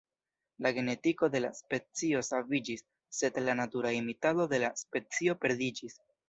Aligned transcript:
La 0.65 0.69
genetiko 0.77 1.27
de 1.35 1.41
la 1.43 1.51
specio 1.57 2.21
saviĝis, 2.29 2.81
sed 3.19 3.37
la 3.45 3.55
natura 3.61 3.93
imitado 3.99 4.49
de 4.55 4.63
la 4.65 4.73
specio 4.85 5.37
perdiĝis. 5.45 6.01